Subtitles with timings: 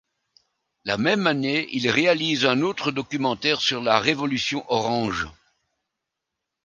[0.83, 5.27] La même année, il réalise un autre documentaire sur la révolution orange.